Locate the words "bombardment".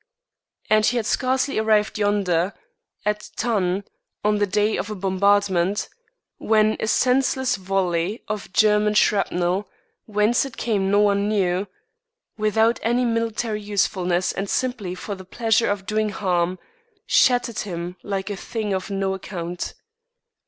4.95-5.89